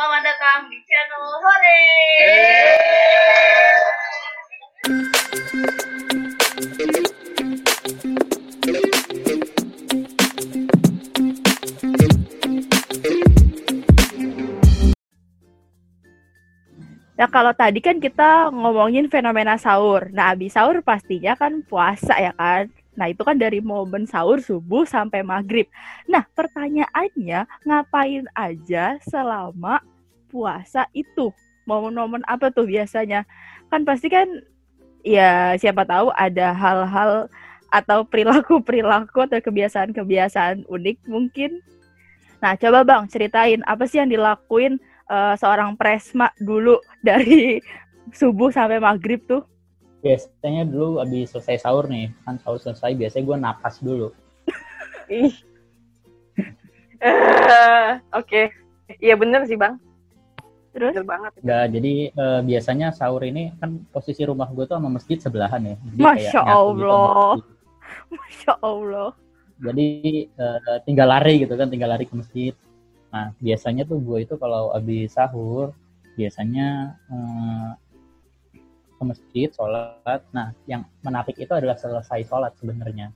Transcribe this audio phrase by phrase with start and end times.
[0.00, 1.84] selamat datang di channel Hore.
[17.20, 20.08] Nah kalau tadi kan kita ngomongin fenomena sahur.
[20.16, 22.72] Nah abis sahur pastinya kan puasa ya kan.
[22.98, 25.70] Nah itu kan dari momen sahur subuh sampai maghrib.
[26.10, 29.82] Nah pertanyaannya ngapain aja selama
[30.30, 31.30] puasa itu?
[31.68, 33.22] Momen-momen apa tuh biasanya?
[33.70, 34.26] Kan pasti kan
[35.06, 37.30] ya siapa tahu ada hal-hal
[37.70, 41.62] atau perilaku-perilaku atau kebiasaan-kebiasaan unik mungkin.
[42.42, 47.62] Nah coba bang ceritain apa sih yang dilakuin uh, seorang presma dulu dari
[48.10, 49.46] subuh sampai maghrib tuh?
[50.00, 54.08] Biasanya dulu abis selesai sahur nih, kan sahur selesai biasanya gue napas dulu.
[55.12, 55.34] Ih.
[57.00, 58.52] Eh, Oke,
[59.00, 59.76] iya bener sih bang.
[60.72, 60.92] Terus?
[60.94, 61.32] Bener banget.
[61.42, 65.76] Ya, jadi uh, biasanya sahur ini kan posisi rumah gue tuh sama masjid sebelahan ya.
[65.80, 67.32] Jadi Masya gitu Allah.
[67.36, 67.44] masjid.
[68.16, 69.10] Masya Allah.
[69.60, 69.88] Jadi
[70.40, 72.54] uh, tinggal lari gitu kan, tinggal lari ke masjid.
[73.10, 75.74] Nah, biasanya tuh gue itu kalau abis sahur,
[76.14, 77.70] biasanya eh,
[79.00, 80.20] ke masjid, sholat.
[80.28, 83.08] Nah, yang menarik itu adalah selesai sholat sebenarnya.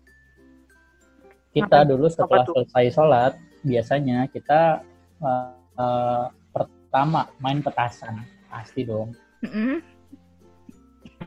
[1.52, 4.80] Kita Apa- dulu setelah selesai sholat, biasanya kita
[5.20, 8.24] eh, eh, pertama main petasan.
[8.48, 9.12] Pasti dong.
[9.44, 9.84] Mm-mm.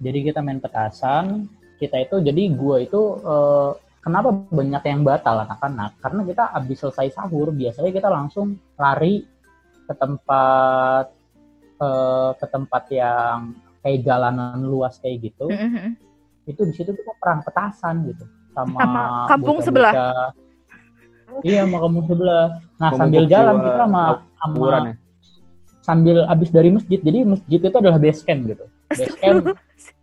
[0.01, 1.45] Jadi kita main petasan,
[1.77, 6.01] kita itu, jadi gue itu eh, kenapa banyak yang batal anak-anak?
[6.01, 9.21] Karena kita habis selesai sahur, biasanya kita langsung lari
[9.85, 11.13] ke tempat
[12.41, 13.53] ke tempat yang
[13.87, 15.47] kayak jalanan luas kayak gitu.
[15.47, 15.95] Mm-mm.
[16.43, 19.93] Itu di situ kita perang petasan gitu sama, Sama kampung sebelah.
[19.95, 20.29] bocah-bocah.
[21.47, 22.45] Iya, sama kampung sebelah.
[22.75, 24.01] Nah, Kampung sambil jalan kita sama
[24.35, 24.93] sama ya?
[25.87, 26.99] sambil abis dari masjid.
[26.99, 28.65] Jadi masjid itu adalah base camp gitu.
[28.91, 29.55] Base camp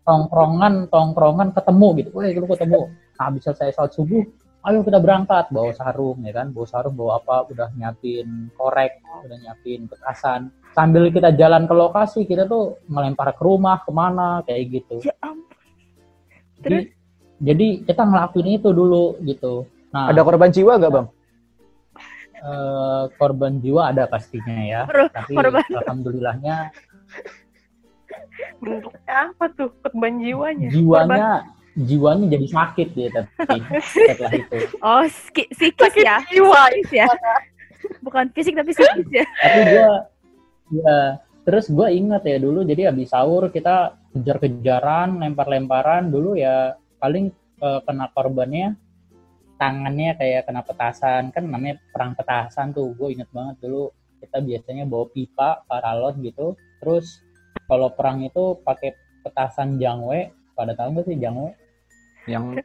[0.08, 2.08] tongkrongan tongkrongan ketemu gitu.
[2.16, 2.80] Wah, lu ketemu.
[2.88, 4.24] Nah, habis selesai sholat subuh,
[4.64, 9.36] ayo kita berangkat bawa sarung ya kan, bawa sarung bawa apa, udah nyiapin korek, udah
[9.36, 10.48] nyiapin petasan.
[10.72, 15.04] Sambil kita jalan ke lokasi, kita tuh melempar ke rumah ke mana kayak gitu.
[15.04, 15.44] Ya ampun.
[16.64, 16.78] Jadi,
[17.38, 19.68] jadi kita ngelakuin itu dulu gitu.
[19.92, 21.06] Nah, Ada korban jiwa nggak bang?
[22.44, 24.80] eh, korban jiwa ada pastinya ya.
[24.84, 25.64] Kor- Tapi korban.
[25.64, 26.56] alhamdulillahnya
[28.60, 29.70] Bentuknya apa tuh?
[29.80, 30.68] Korban jiwanya.
[30.68, 31.28] jiwanya
[31.74, 34.56] jiwanya jadi sakit ya tapi setelah itu.
[34.78, 36.22] Oh, psikis Sakit ya?
[36.30, 36.70] jiwa.
[36.70, 37.06] Psikis ya?
[38.00, 39.26] Bukan fisik tapi psikis ya?
[39.42, 39.88] tapi gue
[40.80, 40.98] ya
[41.44, 47.28] terus gue ingat ya dulu jadi habis sahur kita kejar-kejaran lempar-lemparan dulu ya paling
[47.60, 48.80] eh, kena korbannya
[49.60, 53.92] tangannya kayak kena petasan kan namanya perang petasan tuh gue inget banget dulu
[54.24, 57.20] kita biasanya bawa pipa paralon gitu terus
[57.68, 61.52] kalau perang itu pakai petasan jangwe pada tahu nggak sih jangwe
[62.24, 62.64] Yang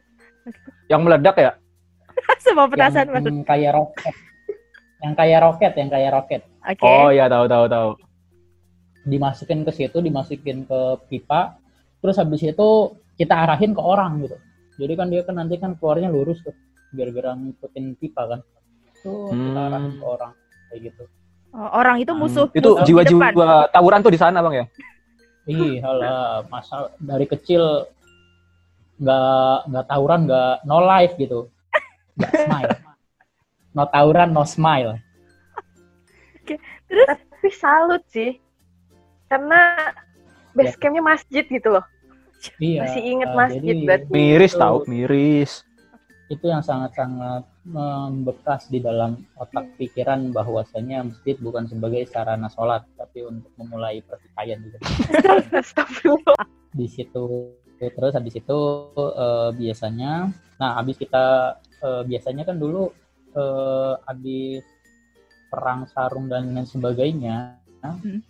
[0.86, 1.52] yang meledak ya?
[2.44, 3.30] Semua petasan yang, maksud.
[3.30, 4.14] yang kayak roket
[5.00, 6.84] yang kayak roket yang kayak roket Oke.
[6.84, 7.90] Oh iya tahu tahu tahu.
[9.00, 11.56] dimasukin ke situ, dimasukin ke pipa,
[11.98, 12.68] terus habis itu
[13.16, 14.36] kita arahin ke orang gitu.
[14.76, 16.52] Jadi kan dia kan nanti kan keluarnya lurus tuh,
[16.92, 18.40] gara-gara ngikutin pipa kan.
[19.00, 19.68] Tuh kita Hmm.
[19.72, 20.32] arahin ke orang
[20.68, 21.02] kayak gitu.
[21.50, 22.46] Oh, orang itu musuh.
[22.52, 23.08] Itu musuh di depan.
[23.08, 24.64] jiwa-jiwa tawuran tuh di sana bang ya?
[25.48, 27.88] Ih, halah, masa dari kecil
[29.00, 31.48] nggak nggak tawuran, nggak no life gitu,
[32.14, 32.70] nggak smile.
[33.72, 35.00] No tawuran, no smile.
[36.90, 38.36] Tapi salut sih.
[39.26, 39.94] Karena
[40.52, 41.84] base campnya masjid gitu loh.
[42.58, 42.82] Iya.
[42.84, 44.10] Masih inget eh, masjid jadi berarti.
[44.10, 45.52] Miris itu- tahu miris.
[46.30, 53.26] itu yang sangat-sangat membekas di dalam otak pikiran bahwasanya masjid bukan sebagai sarana sholat tapi
[53.26, 54.78] untuk memulai pertikaian juga
[55.58, 56.46] Astagfirullah.
[56.70, 57.50] di situ
[57.80, 58.58] terus habis itu
[58.98, 62.92] eh, biasanya nah habis kita eh, biasanya kan dulu
[63.32, 64.60] eh, habis
[65.48, 68.20] perang sarung dan lain sebagainya Hmm.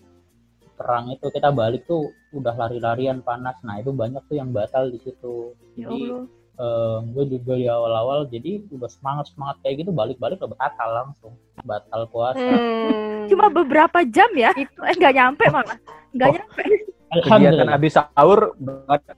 [0.78, 5.02] perang itu kita balik tuh udah lari-larian panas nah itu banyak tuh yang batal di
[5.02, 7.02] situ Ya jadi Allah.
[7.10, 11.34] gue juga di awal-awal jadi udah semangat semangat kayak gitu balik-balik udah batal langsung
[11.66, 13.26] batal puasa Hmm.
[13.26, 14.50] Cuma beberapa jam ya?
[14.54, 15.78] Itu eh nggak nyampe malah.
[16.10, 16.34] Nggak Oh.
[16.38, 16.62] nyampe.
[16.62, 19.14] Kegiatan alhamdulillah habis sahur batal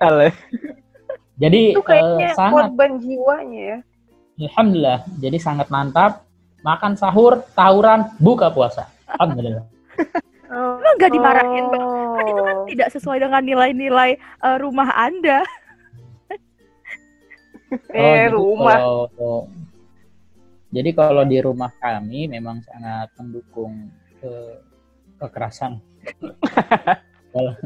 [0.00, 0.32] ya.
[1.36, 3.78] jadi itu kayaknya eh, sangat korban jiwanya ya.
[4.46, 6.12] alhamdulillah jadi sangat mantap
[6.60, 9.64] makan sahur tawuran buka puasa alhamdulillah
[10.46, 10.78] Oh.
[10.78, 11.90] Nggak dimarahin, Bang?
[12.14, 15.42] Kan itu kan tidak sesuai dengan nilai-nilai eh, rumah Anda.
[17.90, 18.78] Eh, jadi rumah.
[18.78, 19.50] kalau-
[20.70, 23.90] jadi kalau di rumah kami memang sangat mendukung
[24.22, 24.32] ke
[25.18, 25.82] kekerasan.
[27.34, 27.58] Kalau-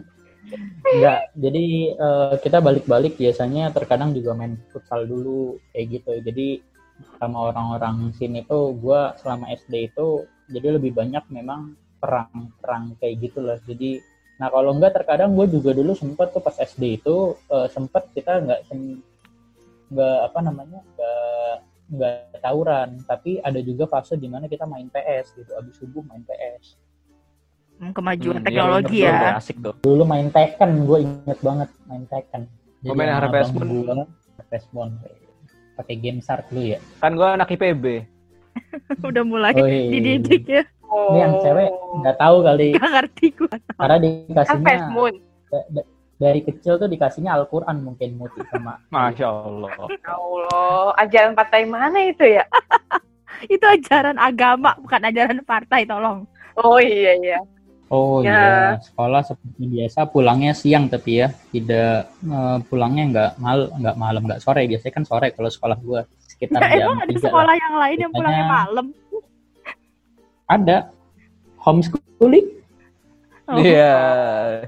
[0.91, 6.13] Enggak, jadi eh, kita balik-balik biasanya terkadang juga main futsal dulu kayak gitu.
[6.27, 6.49] Jadi
[7.17, 13.39] sama orang-orang sini tuh gua selama SD itu jadi lebih banyak memang perang-perang kayak gitu
[13.39, 13.59] lah.
[13.63, 14.03] Jadi
[14.41, 18.41] nah kalau enggak terkadang gue juga dulu sempet tuh pas SD itu eh, sempet kita
[18.41, 19.05] nggak sem-
[19.93, 21.55] nggak apa namanya nggak
[21.91, 26.23] nggak tawuran tapi ada juga fase di mana kita main PS gitu abis subuh main
[26.23, 26.79] PS
[27.91, 29.31] kemajuan Hmm, teknologi iya, bener ya.
[29.33, 29.75] tuh, Asik tuh.
[29.81, 32.43] dulu main Tekken gue inget banget main Tekken
[32.81, 33.85] Gua main Moon.
[33.85, 34.05] gua,
[34.37, 34.91] Harvest Moon
[35.75, 38.05] pakai game shark dulu ya Kan gua anak IPB.
[39.09, 39.89] Udah mulai Woi.
[39.91, 40.65] dididik ya.
[40.91, 43.55] ini yang cewek nggak tahu kali Gak ngerti gue.
[43.73, 45.15] karena dikasihnya Fast Moon.
[45.47, 45.89] da- da-
[46.19, 49.73] dari kecil tuh dikasihnya Al-Quran mungkin Muti sama Masya Allah.
[49.89, 52.45] Ya Allah, ajaran partai mana itu ya?
[53.47, 56.29] Itu ajaran agama, bukan ajaran partai, tolong.
[56.57, 57.39] Oh iya iya.
[57.91, 58.31] Oh Ya.
[58.31, 64.23] iya, sekolah seperti biasa pulangnya siang tapi ya tidak eh, pulangnya nggak mal nggak malam
[64.31, 67.55] nggak sore biasanya kan sore kalau sekolah gua sekitar Nah, jam emang ada 3 sekolah
[67.59, 68.87] yang lain yang pulangnya malam?
[70.47, 70.77] Ada
[71.59, 72.63] homeschooling
[73.51, 73.59] Oh.
[73.59, 73.99] Iya,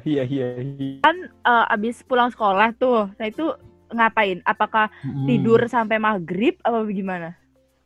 [0.02, 0.48] iya, iya.
[0.58, 0.98] iya.
[1.06, 3.46] Eh, abis pulang sekolah tuh, nah itu
[3.94, 4.42] ngapain?
[4.42, 5.22] Apakah Hmm.
[5.22, 7.38] tidur sampai maghrib apa gimana?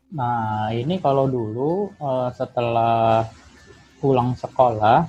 [0.08, 3.28] Nah ini kalau dulu eh, setelah
[4.00, 5.04] pulang sekolah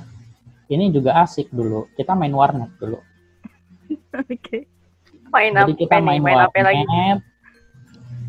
[0.68, 3.00] ini juga asik dulu kita main warnet dulu.
[4.22, 4.68] Oke.
[5.28, 6.84] Main apa Jadi kita main, Main apa lagi?
[6.88, 7.20] warnet,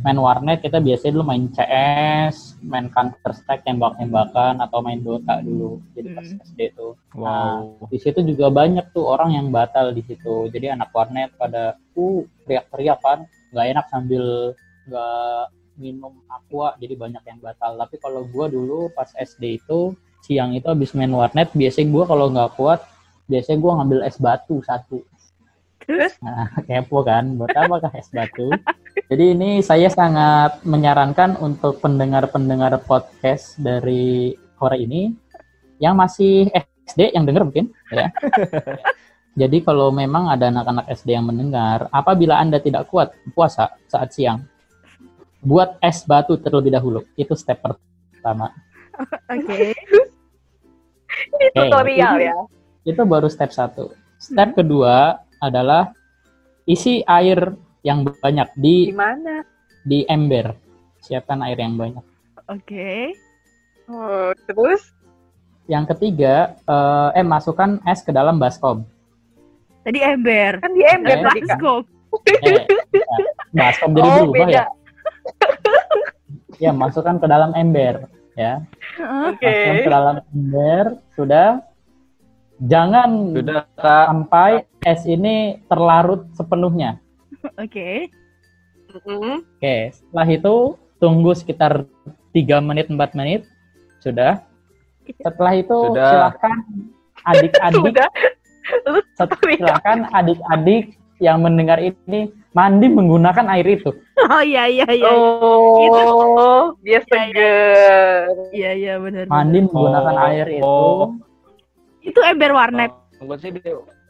[0.02, 5.79] main warnet kita biasanya dulu main CS, main Counter Strike tembak-tembakan atau main Dota dulu.
[5.94, 6.43] Jadi pas Hmm.
[6.43, 6.99] SD tuh.
[7.14, 7.87] Wow.
[7.87, 10.50] Di situ juga banyak tuh orang yang batal di situ.
[10.50, 13.19] Jadi anak warnet pada uh teriak-teriak kan,
[13.55, 14.25] nggak enak sambil
[14.90, 15.43] nggak
[15.79, 17.79] minum aqua, jadi banyak yang batal.
[17.79, 22.26] Tapi kalau gua dulu pas SD itu siang itu habis main warnet, biasanya gua kalau
[22.32, 22.80] nggak kuat,
[23.26, 25.02] biasanya gua ngambil es batu satu.
[25.82, 26.12] Terus?
[26.20, 28.52] Nah, kepo kan, buat apakah es batu?
[29.08, 35.14] Jadi ini saya sangat menyarankan untuk pendengar-pendengar podcast dari Korea ini
[35.80, 36.50] yang masih
[36.88, 38.12] SD yang denger mungkin ya.
[39.40, 44.42] Jadi kalau memang ada anak-anak SD yang mendengar, apabila Anda tidak kuat puasa saat siang,
[45.38, 47.06] buat es batu terlebih dahulu.
[47.14, 48.50] Itu step pertama.
[49.30, 49.78] Oke.
[51.26, 52.34] Ini Oke, tutorial itu- ya.
[52.86, 53.92] Itu baru step satu.
[54.16, 55.92] Step kedua adalah
[56.64, 59.44] isi air yang banyak di Gimana?
[59.82, 60.54] di ember.
[60.98, 62.02] Siapkan air yang banyak.
[62.48, 63.14] Oke.
[63.88, 64.92] Oh, terus?
[65.68, 68.84] Yang ketiga, eh, eh masukkan es ke dalam baskom.
[69.84, 70.60] Tadi ember.
[70.60, 71.84] Kan di ember Eh, go.
[72.24, 72.64] Eh, ya,
[73.52, 74.52] baskom jadi Oh berubah beda.
[74.52, 74.66] ya.
[76.58, 78.08] Ya, masukkan ke dalam ember.
[78.38, 78.62] Ya.
[79.35, 79.43] Oke.
[79.43, 80.85] masukkan ke dalam ember.
[81.19, 81.49] Sudah.
[82.58, 87.02] Jangan Sudah, sampai es ini terlarut sepenuhnya.
[87.58, 88.11] Oke.
[88.94, 89.43] Mm-mm.
[89.58, 90.55] Oke, setelah itu
[91.02, 91.87] tunggu sekitar
[92.35, 93.43] 3 menit 4 menit.
[93.99, 94.43] Sudah.
[95.19, 96.11] Setelah itu Sudah.
[96.11, 96.56] silakan
[97.26, 97.94] adik-adik
[99.58, 100.85] silakan adik-adik
[101.19, 103.90] yang mendengar ini mandi menggunakan air itu.
[104.28, 105.06] Oh iya iya iya.
[105.08, 108.26] Oh, dia seger.
[108.50, 109.31] Iya iya benar.
[109.31, 109.70] Mandi benar.
[109.70, 110.26] menggunakan Oh.
[110.26, 110.66] air itu.
[110.66, 111.06] Oh.
[112.02, 112.90] Itu ember warnet.
[113.23, 113.62] Gue sih di,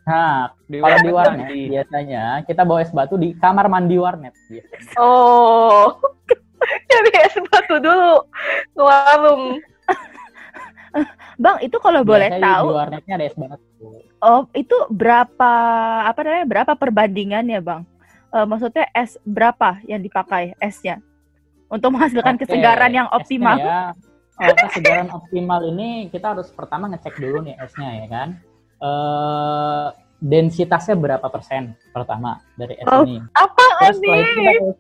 [0.09, 4.33] Nah, di kalau di warnet biasanya kita bawa es batu di kamar mandi warnet.
[4.49, 4.97] biasanya.
[4.97, 5.93] Oh.
[6.89, 8.25] Cari es batu dulu.
[8.73, 9.43] Ke warung.
[11.39, 13.87] Bang, itu kalau boleh Biasanya tahu, di warnetnya ada es batu.
[14.19, 15.53] oh itu berapa
[16.09, 16.47] apa namanya?
[16.49, 17.85] Berapa perbandingannya, Bang?
[18.29, 21.01] Eh, maksudnya es berapa yang dipakai esnya
[21.73, 23.57] untuk menghasilkan Oke, kesegaran yang optimal?
[23.57, 23.97] Ya,
[24.53, 28.29] oh, kesegaran optimal ini kita harus pertama ngecek dulu nih esnya ya kan.
[28.79, 29.87] Eh
[30.19, 33.23] densitasnya berapa persen pertama dari es Oh, ini.
[33.33, 34.77] Apaan Terus kita-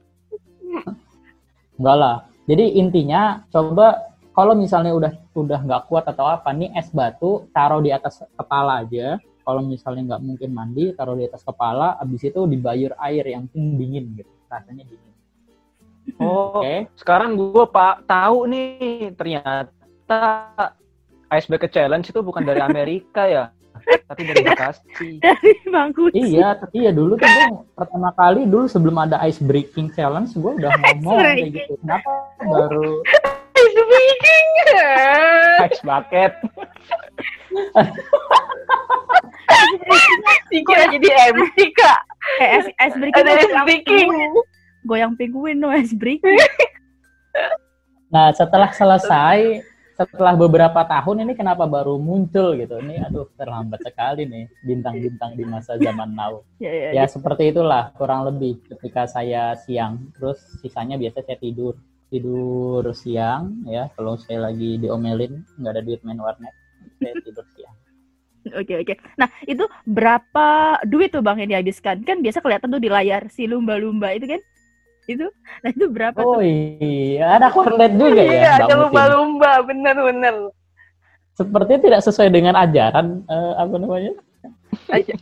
[1.79, 2.17] enggak lah.
[2.45, 7.81] Jadi intinya coba kalau misalnya udah udah nggak kuat atau apa nih es batu taruh
[7.81, 9.17] di atas kepala aja.
[9.49, 14.13] Kalau misalnya nggak mungkin mandi taruh di atas kepala, abis itu dibayur air yang dingin
[14.13, 15.17] gitu, rasanya dingin.
[16.21, 16.93] Oh, Oke.
[17.01, 20.21] sekarang gue pak tahu nih ternyata
[21.33, 23.49] Ice Bucket Challenge itu bukan dari Amerika ya,
[24.05, 24.85] tapi dari Bekasi.
[25.25, 26.37] Dari Bang Kuci.
[26.37, 30.53] Iya, tapi ya dulu tuh gue pertama kali dulu sebelum ada ice breaking challenge gue
[30.61, 31.73] udah ngomong kayak gitu.
[31.81, 33.01] Kenapa baru
[33.57, 34.47] Ice breaking.
[35.73, 36.37] Ice Bucket.
[40.53, 41.99] Dikira jadi MC kak.
[42.41, 43.25] Eh, es, es breaking.
[43.25, 44.09] Ada ice goyang breaking.
[44.09, 44.33] penguin.
[44.85, 46.39] Goyang penguin no es breaking.
[48.09, 49.61] Nah, setelah selesai
[49.99, 55.43] setelah beberapa tahun ini kenapa baru muncul gitu ini aduh terlambat sekali nih bintang-bintang di
[55.43, 60.95] masa zaman now Ya, ya, ya seperti itulah kurang lebih ketika saya siang terus sisanya
[60.95, 61.75] biasa saya tidur
[62.15, 66.55] tidur siang ya kalau saya lagi diomelin nggak ada duit main warnet
[67.03, 67.43] saya tidur
[68.57, 68.95] Oke oke.
[69.17, 70.47] Nah itu berapa
[70.87, 72.01] duit tuh bang yang dihabiskan?
[72.05, 74.41] Kan biasa kelihatan tuh di layar si lumba-lumba itu kan?
[75.09, 75.27] Itu.
[75.65, 76.45] Nah itu berapa oh tuh?
[76.45, 80.53] iya ada warnet juga ya Iya, ada lumba-lumba, bener-bener.
[81.33, 84.13] sepertinya tidak sesuai dengan ajaran eh, apa namanya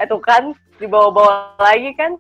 [0.01, 2.19] Itu kan dibawa-bawa lagi kan?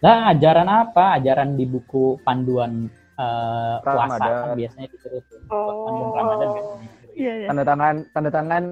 [0.00, 1.16] Nah, ajaran apa?
[1.20, 4.32] Ajaran di buku panduan eh, puasa Ramadan.
[4.32, 5.40] kan biasanya disuruh tuh.
[5.48, 6.64] Panduan Ramadan kan.
[7.16, 7.46] Iya iya.
[7.52, 8.62] Tanda tangan tanda tangan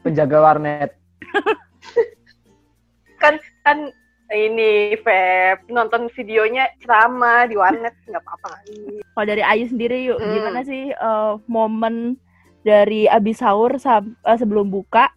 [0.00, 0.90] penjaga warnet.
[3.64, 3.92] Kan
[4.28, 9.00] ini Feb nonton videonya ceramah di warnet nggak apa-apa kali.
[9.00, 10.32] Kalau dari Ayu sendiri yuk, Hmm.
[10.36, 12.20] gimana sih eh, momen
[12.60, 15.08] dari abis sahur eh, sebelum buka?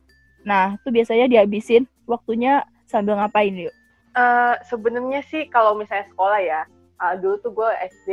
[0.48, 3.76] Nah itu biasanya dihabisin waktunya sambil ngapain yuk?
[4.16, 6.62] Eh, sebenarnya sih kalau misalnya sekolah ya,
[7.04, 7.70] eh, dulu tuh gue
[8.02, 8.10] SD,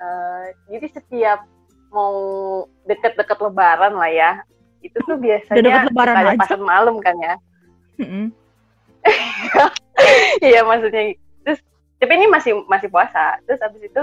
[0.00, 1.44] eh, jadi setiap
[1.88, 2.16] mau
[2.84, 4.30] deket-deket lebaran lah ya,
[4.82, 6.40] itu tuh biasanya deket lebaran ada aja.
[6.40, 7.34] pasar malam kan ya.
[10.38, 11.58] Iya maksudnya terus
[11.98, 13.42] tapi ini masih masih puasa.
[13.42, 14.02] Terus abis itu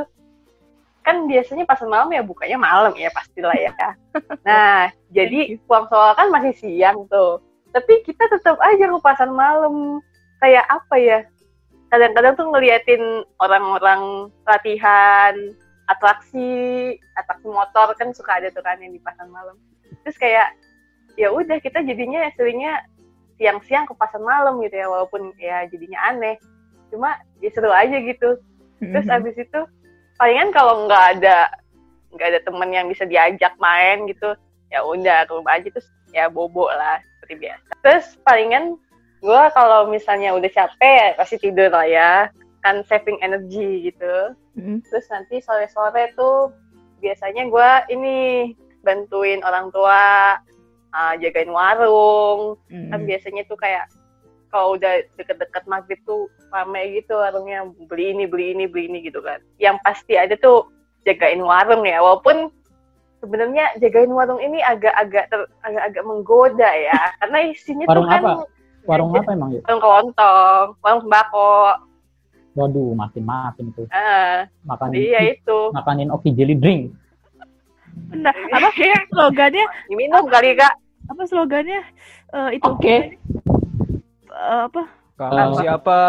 [1.05, 3.72] kan biasanya pasar malam ya bukanya malam ya pastilah ya.
[4.48, 7.39] Nah, jadi pulang sekolah kan masih siang tuh.
[7.72, 10.00] Tapi kita tetap aja ke pasar malam.
[10.39, 11.20] Kayak apa ya?
[11.91, 13.03] Kadang-kadang tuh ngeliatin
[13.39, 15.36] orang-orang latihan
[15.86, 19.55] atraksi, atraksi motor kan suka ada tuh kan yang di pasar malam.
[20.03, 20.55] Terus kayak
[21.16, 22.84] ya udah kita jadinya seringnya
[23.36, 26.36] siang-siang ke pasar malam gitu ya walaupun ya jadinya aneh
[26.92, 28.40] cuma ya seru aja gitu
[28.80, 29.18] terus Mm-mm.
[29.20, 29.60] abis itu
[30.16, 31.52] palingan kalau nggak ada
[32.16, 34.36] nggak ada temen yang bisa diajak main gitu
[34.72, 38.80] ya udah ke rumah aja terus ya bobo lah seperti biasa terus palingan
[39.20, 42.12] gue kalau misalnya udah capek ya pasti tidur lah ya
[42.64, 44.80] kan saving energy gitu Mm-mm.
[44.88, 46.56] terus nanti sore-sore tuh
[47.04, 48.18] biasanya gue ini
[48.86, 50.40] bantuin orang tua
[50.96, 53.04] uh, jagain warung kan Mm-mm.
[53.04, 53.86] biasanya tuh kayak
[54.48, 59.20] kalau udah deket-deket maghrib tuh rame gitu warungnya beli ini beli ini beli ini gitu
[59.20, 60.72] kan yang pasti ada tuh
[61.04, 62.48] jagain warung ya walaupun
[63.20, 68.34] sebenarnya jagain warung ini agak-agak ter- agak-agak menggoda ya karena isinya Warung tuh kan apa?
[68.86, 69.62] Warung apa emang yuk?
[69.66, 71.52] warung kelontong warung sembako
[72.56, 73.84] Waduh, makin-makin tuh.
[73.92, 76.96] ah Makanin, iya itu makanin Oki Jelly Drink.
[78.08, 78.72] Bentar, apa
[79.12, 79.68] slogannya?
[79.92, 80.72] diminum kali kak
[81.06, 81.82] Apa slogannya?
[82.32, 82.98] Eh, itu Oke.
[84.26, 84.84] Eh, apa?
[85.16, 86.00] Kamu Eh, siapa?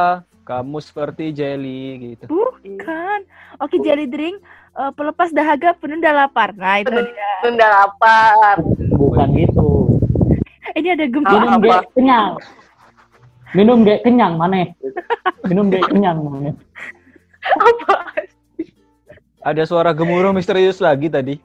[0.42, 1.82] Kamu seperti jelly
[2.14, 2.24] gitu.
[2.26, 3.20] Bukan.
[3.58, 4.38] Oke, jelly drink
[4.72, 6.52] eh, pelepas dahaga penunda lapar.
[6.52, 7.32] Nah, itu Penunda- dia.
[7.40, 8.56] tunda lapar
[8.92, 9.68] Bukan gitu.
[10.66, 11.50] Eh, Ini ada Ah, Minum gempa.
[11.50, 11.66] apa?
[11.66, 12.32] gak kenyang.
[13.52, 14.56] Minum gak kenyang mana?
[15.44, 16.50] Minum gak kenyang mana?
[17.46, 17.94] apa
[19.40, 21.38] Ada suara gemuruh misterius lagi tadi.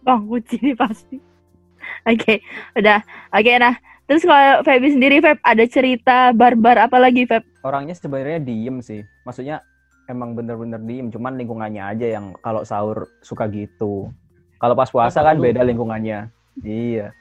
[0.00, 1.18] Bang, kunci pasti.
[2.08, 2.40] Oke,
[2.78, 3.00] udah.
[3.34, 3.76] Oke, nah.
[4.10, 7.46] Terus kalau Feby sendiri, Feb, ada cerita barbar apa lagi, Feb?
[7.62, 9.06] Orangnya sebenarnya diem sih.
[9.22, 9.62] Maksudnya
[10.10, 11.14] emang bener-bener diem.
[11.14, 14.10] Cuman lingkungannya aja yang kalau sahur suka gitu.
[14.58, 16.26] Kalau pas puasa kan beda lingkungannya.
[16.66, 17.14] Iya.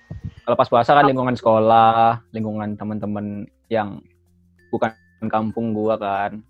[0.43, 4.01] Kalau pas puasa kan lingkungan sekolah, lingkungan teman-teman yang
[4.73, 4.91] bukan
[5.29, 6.41] kampung gua kan.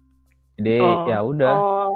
[0.56, 1.04] Jadi Oh.
[1.08, 1.54] ya udah.
[1.56, 1.90] oh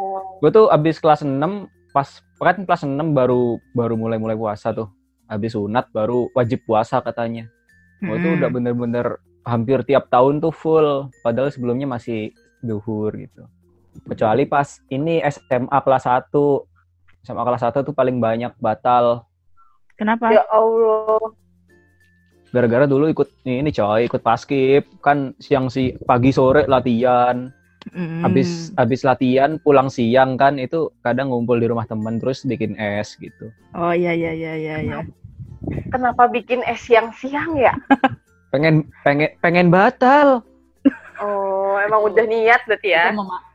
[0.44, 2.08] Gue tuh abis kelas 6 pas
[2.44, 4.92] kan kelas 6 baru baru mulai-mulai puasa tuh.
[5.34, 7.50] Habis sunat baru wajib puasa katanya.
[7.98, 8.38] Tuh Hmm.
[8.38, 9.08] udah bener-bener
[9.42, 11.10] hampir tiap tahun tuh full.
[11.26, 12.30] Padahal sebelumnya masih
[12.62, 13.50] duhur gitu.
[14.06, 16.70] Kecuali pas ini SMA kelas 1.
[17.26, 19.26] SMA kelas 1 tuh paling banyak batal.
[19.98, 20.30] Kenapa?
[20.30, 21.34] ya Allah
[22.54, 24.86] Gara-gara dulu ikut ini coy, ikut paskip.
[25.02, 27.50] Kan siang si pagi sore latihan.
[27.92, 28.22] Mm.
[28.24, 33.18] Habis habis latihan pulang siang kan itu kadang ngumpul di rumah temen terus bikin es
[33.18, 33.50] gitu.
[33.74, 34.98] Oh iya iya iya iya iya.
[35.90, 37.74] Kenapa bikin es siang-siang ya
[38.54, 40.46] Pengen pengen pengen batal.
[41.18, 43.46] oh emang udah niat berarti ya Itu mema-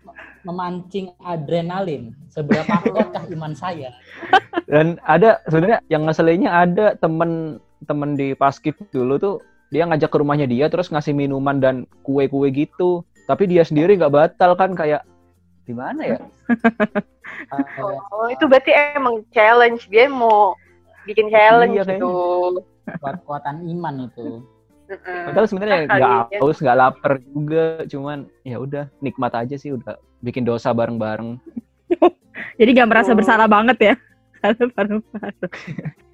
[0.43, 2.19] memancing adrenalin.
[2.27, 3.95] Seberapa kuatkah iman saya?
[4.67, 9.35] Dan ada sebenarnya yang ngeselinnya ada temen temen di paskib dulu tuh
[9.71, 13.07] dia ngajak ke rumahnya dia terus ngasih minuman dan kue-kue gitu.
[13.31, 15.07] Tapi dia sendiri nggak batal kan kayak
[15.63, 16.19] gimana ya?
[18.11, 20.57] Oh, itu berarti emang challenge dia mau
[21.09, 22.13] bikin challenge Iya, gitu.
[22.95, 24.45] Kuat-kuatan iman itu.
[24.89, 26.39] Padahal sebenarnya Kali nggak ya.
[26.39, 31.37] haus, nggak lapar juga, cuman ya udah nikmat aja sih udah bikin dosa bareng-bareng.
[32.59, 33.17] Jadi gak merasa Oh.
[33.17, 33.95] bersalah banget ya?
[34.41, 35.47] Karena baru-baru.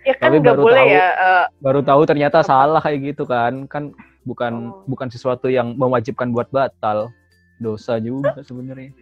[0.04, 0.92] Ya kan Tapi baru boleh tahu.
[0.92, 1.06] ya.
[1.16, 3.64] eh, Baru tahu ternyata salah kayak gitu kan.
[3.64, 4.84] Kan bukan Oh.
[4.84, 7.08] bukan sesuatu yang mewajibkan buat batal.
[7.56, 8.92] Dosa juga sebenarnya.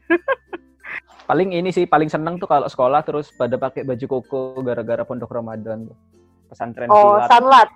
[1.33, 5.33] Paling ini sih paling seneng tuh kalau sekolah terus pada pakai baju koko gara-gara pondok
[5.33, 5.97] Ramadan tuh.
[6.53, 7.29] Pesantren oh, kilat.
[7.33, 7.69] sanlat.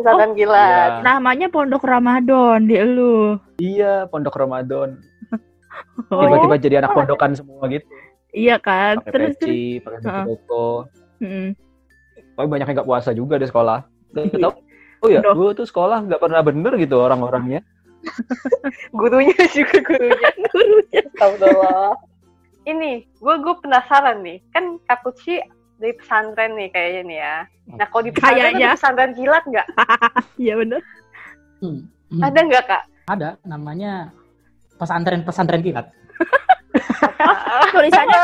[0.00, 0.88] Pesantren kilat.
[0.88, 1.04] Iya.
[1.04, 3.36] Namanya Pondok Ramadan di elu.
[3.60, 4.96] Iya, pondok Ramadan.
[6.06, 7.82] Oh, Tiba-tiba jadi anak pondokan semua gitu.
[8.30, 9.02] iya kan.
[9.02, 9.42] Pakai Terus terus.
[9.42, 10.24] peci, pakai baju Heeh.
[10.30, 10.66] koko.
[11.18, 11.48] Mm.
[12.38, 13.82] Tapi banyak yang nggak puasa juga di sekolah.
[14.14, 14.54] Gak tahu.
[15.02, 17.66] Oh ya, gue tuh sekolah nggak pernah bener gitu orang-orangnya.
[18.98, 20.30] Gurunya juga gurunya.
[20.54, 21.02] Gurunya.
[21.18, 22.13] Astagfirullah.
[22.64, 24.40] Ini, gue gue penasaran nih.
[24.48, 25.40] Kan Kakuci
[25.76, 27.36] dari pesantren nih kayaknya nih ya.
[27.76, 28.66] Nah, kalau di pesantren Kayaknya.
[28.68, 29.66] ada pesantren kilat nggak?
[30.44, 30.80] Iya bener.
[31.60, 31.78] Hmm.
[32.12, 32.22] Hmm.
[32.24, 32.82] Ada nggak kak?
[33.04, 33.92] Ada namanya
[34.80, 35.86] pesantren-pesantren kilat.
[37.74, 38.20] Tulisannya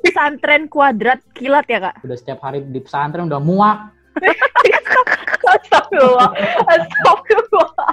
[0.00, 1.94] pesantren kuadrat kilat ya kak.
[2.04, 3.78] Udah setiap hari di pesantren udah muak.
[5.44, 6.30] Astagfirullah.
[6.68, 7.92] Astagfirullah.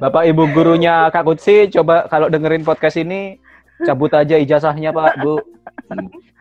[0.00, 3.36] Bapak ibu gurunya Kak Kutsi, coba kalau dengerin podcast ini
[3.82, 5.38] cabut aja ijazahnya Pak Bu.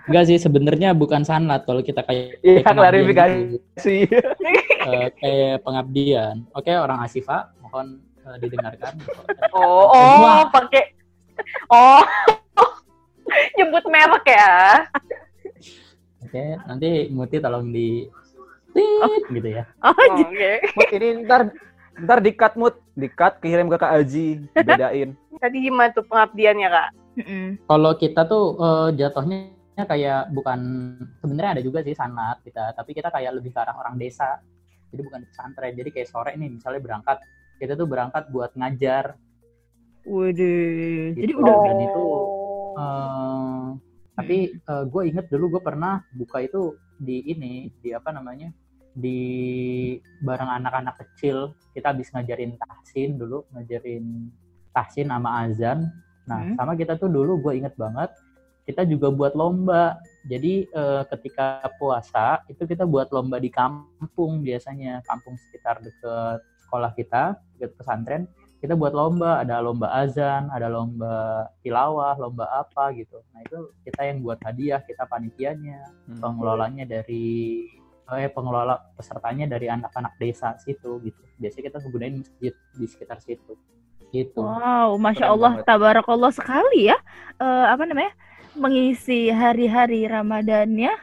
[0.08, 3.96] Enggak sih sebenarnya bukan sanlat kalau kita kayak Iya kayak pengabdian klarifikasi.
[4.08, 4.30] gitu.
[4.88, 6.36] Eh, kayak pengabdian.
[6.56, 8.94] Oke orang Asifa mohon eh, didengarkan.
[9.52, 10.96] Oh, oh, pakai.
[11.68, 12.02] Oh,
[13.60, 14.88] nyebut merek ya.
[16.24, 18.08] Oke nanti Muti tolong di
[18.72, 19.64] tit gitu ya.
[19.84, 20.54] Oh, Oh, Oke.
[20.72, 21.52] Mut ini ntar
[21.98, 25.18] ntar dikat mut, dikat kirim ke Kak Aji, bedain.
[25.38, 26.90] Tadi gimana tuh pengabdiannya kak?
[27.18, 27.66] Mm-mm.
[27.66, 30.60] Kalau kita tuh eh, jatuhnya kayak bukan
[31.22, 34.38] sebenarnya ada juga sih sanat kita, tapi kita kayak lebih ke arah orang desa.
[34.94, 35.74] Jadi bukan pesantren.
[35.74, 37.18] Jadi kayak sore nih misalnya berangkat,
[37.58, 39.18] kita tuh berangkat buat ngajar.
[40.08, 41.18] Waduh.
[41.18, 41.42] Jadi Gitu.
[41.42, 42.06] udah Dan itu.
[42.78, 43.66] Eh,
[44.18, 48.50] tapi gue inget dulu gue pernah buka itu di ini di apa namanya
[48.98, 49.20] di
[50.26, 54.34] bareng anak-anak kecil kita habis ngajarin tahsin dulu ngajarin
[54.74, 55.86] tahsin sama azan
[56.28, 56.56] nah Hmm.
[56.60, 58.12] sama kita tuh dulu gue inget banget
[58.68, 59.96] kita juga buat lomba.
[60.28, 66.92] Jadi eh, ketika puasa itu kita buat lomba di kampung biasanya kampung sekitar deket sekolah
[66.92, 68.28] kita deket pesantren.
[68.60, 73.24] Kita buat lomba ada lomba azan ada lomba tilawah lomba apa gitu.
[73.32, 76.20] Nah itu kita yang buat hadiah kita panitianya Hmm.
[76.20, 77.64] pengelolanya dari
[78.08, 81.22] eh pengelola pesertanya dari anak-anak desa situ gitu.
[81.40, 83.56] Biasanya kita gunain masjid di sekitar situ
[84.12, 85.68] gitu Wow, masya Keren Allah, banget.
[85.68, 86.98] tabarakallah sekali ya.
[87.38, 88.14] Eh, apa namanya?
[88.58, 90.94] Mengisi hari-hari Ramadannya.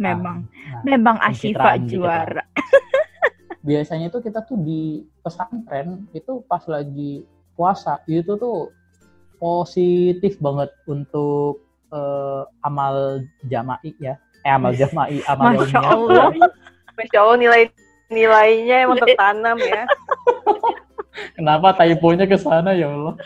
[0.00, 2.44] Memang, nah, memang Ashifa pencitraan dikit juara.
[3.62, 7.22] biasanya tuh kita tuh di pesantren itu pas lagi
[7.54, 8.74] puasa itu tuh
[9.38, 11.62] positif banget untuk
[11.94, 15.78] eh, amal jama'i ya eh amal jama'i amal Masya.
[15.78, 16.34] Allah.
[16.98, 17.62] Masya Allah nilai
[18.10, 19.86] nilainya emang tertanam ya.
[21.36, 23.14] Kenapa typonya ke sana ya Allah?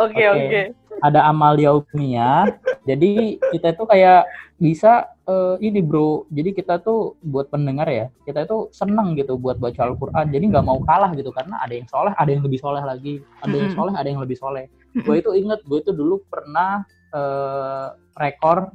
[0.00, 0.24] Oke Oke.
[0.32, 0.62] oke.
[1.04, 4.28] ada amal yaumiyah jadi kita tuh kayak
[4.60, 6.28] bisa eh, ini bro.
[6.30, 10.30] Jadi kita tuh buat pendengar ya kita itu seneng gitu buat baca Al-Quran.
[10.30, 13.24] Jadi nggak mau kalah gitu karena ada yang soleh ada yang lebih soleh lagi.
[13.40, 14.68] Ada yang soleh ada yang lebih soleh.
[14.94, 17.88] Gue itu inget gue itu dulu pernah eh,
[18.20, 18.70] rekor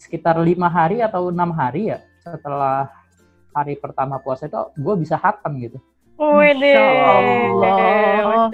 [0.00, 2.88] sekitar lima hari atau enam hari ya setelah
[3.54, 5.78] hari pertama puasa itu gue bisa hatam gitu
[6.20, 6.76] Wede.
[6.76, 8.52] Allah.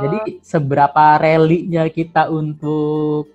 [0.00, 3.28] Jadi seberapa relinya kita untuk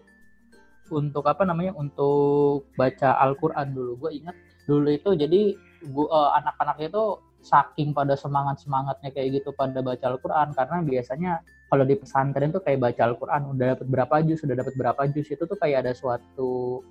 [0.89, 4.01] untuk apa namanya untuk baca Al-Qur'an dulu.
[4.01, 4.33] Gue ingat
[4.65, 5.53] dulu itu jadi
[5.93, 7.03] gua eh, anak-anak itu
[7.43, 11.31] saking pada semangat-semangatnya kayak gitu pada baca Al-Qur'an karena biasanya
[11.67, 15.27] kalau di pesantren tuh kayak baca Al-Qur'an udah dapat berapa juz, sudah dapat berapa juz
[15.27, 16.81] itu tuh kayak ada suatu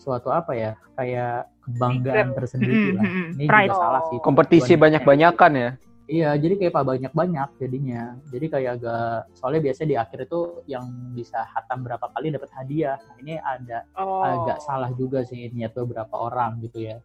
[0.00, 0.72] suatu apa ya?
[0.96, 3.04] Kayak kebanggaan tersendiri lah.
[3.04, 3.26] Mm-mm.
[3.36, 3.68] Ini Pride.
[3.68, 4.18] juga salah sih.
[4.18, 4.82] Kompetisi tujuannya.
[4.82, 5.70] banyak-banyakan ya.
[6.10, 8.02] Iya, jadi kayak pak banyak-banyak jadinya.
[8.26, 10.84] Jadi kayak agak soalnya biasanya di akhir itu yang
[11.14, 12.98] bisa hatam berapa kali dapat hadiah.
[12.98, 14.18] Nah, ini ada Oh.
[14.18, 16.98] agak salah juga sih niat beberapa orang gitu ya.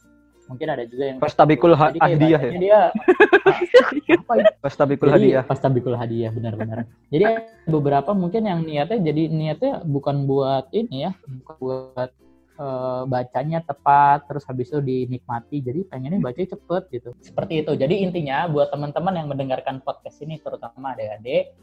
[0.46, 2.52] Mungkin ada juga yang Fastabikul ha- hadiah ya.
[2.56, 2.80] Dia
[4.18, 4.52] apa itu?
[4.58, 5.44] Fastabikul Jadi hadiah.
[5.44, 6.78] pas tabikul hadiah benar-benar.
[7.10, 7.26] Jadi
[7.66, 12.10] beberapa mungkin yang niatnya jadi niatnya bukan buat ini ya, bukan buat
[12.56, 15.62] eh, bacanya tepat terus habis itu dinikmati.
[15.62, 17.10] Jadi pengennya bacanya cepet gitu.
[17.22, 17.72] Seperti itu.
[17.76, 21.56] Jadi intinya buat teman-teman yang mendengarkan podcast ini terutama adik-adik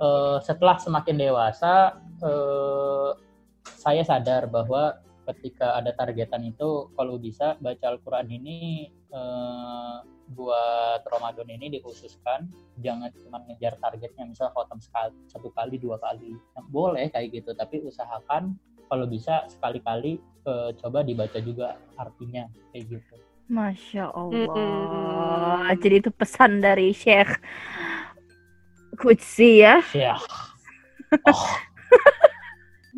[0.00, 3.10] eh, setelah semakin dewasa eh,
[3.68, 4.96] saya sadar bahwa
[5.28, 8.88] ketika ada targetan itu kalau bisa baca Al-Qur'an ini
[10.28, 12.52] buat Ramadan ini dikhususkan
[12.84, 14.76] jangan cuma ngejar targetnya misal khotam
[15.28, 16.36] satu kali dua kali
[16.68, 18.52] boleh kayak gitu tapi usahakan
[18.88, 23.14] kalau bisa sekali-kali eh, coba dibaca juga artinya kayak gitu
[23.48, 24.52] Masya Allah.
[25.64, 25.80] Mm-mm.
[25.80, 27.40] Jadi itu pesan dari Sheikh
[29.00, 29.80] Kutsi ya.
[29.96, 30.20] ya
[31.24, 31.44] oh